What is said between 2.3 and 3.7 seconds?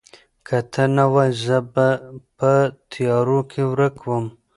په تیارو کې